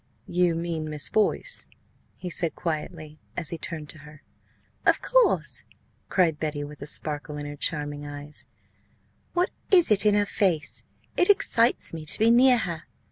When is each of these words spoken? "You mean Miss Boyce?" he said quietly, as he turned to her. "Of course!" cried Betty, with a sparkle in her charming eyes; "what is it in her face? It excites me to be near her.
"You 0.25 0.55
mean 0.55 0.89
Miss 0.89 1.09
Boyce?" 1.09 1.69
he 2.15 2.27
said 2.27 2.55
quietly, 2.55 3.19
as 3.37 3.49
he 3.49 3.59
turned 3.59 3.87
to 3.89 3.99
her. 3.99 4.23
"Of 4.83 4.99
course!" 4.99 5.63
cried 6.09 6.39
Betty, 6.39 6.63
with 6.63 6.81
a 6.81 6.87
sparkle 6.87 7.37
in 7.37 7.45
her 7.45 7.55
charming 7.55 8.03
eyes; 8.07 8.47
"what 9.33 9.51
is 9.69 9.91
it 9.91 10.03
in 10.03 10.15
her 10.15 10.25
face? 10.25 10.85
It 11.17 11.29
excites 11.29 11.93
me 11.93 12.03
to 12.07 12.17
be 12.17 12.31
near 12.31 12.57
her. 12.57 12.85